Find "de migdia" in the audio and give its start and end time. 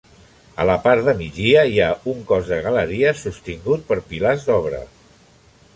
1.07-1.65